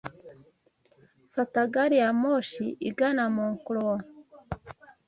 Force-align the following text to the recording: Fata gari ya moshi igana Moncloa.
Fata 1.33 1.61
gari 1.73 1.97
ya 2.03 2.09
moshi 2.21 2.65
igana 2.89 3.23
Moncloa. 3.35 3.97